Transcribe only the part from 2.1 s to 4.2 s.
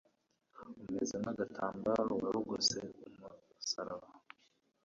wari ugose umusaraba.